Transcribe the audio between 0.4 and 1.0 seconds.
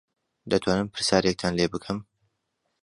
دەتوانم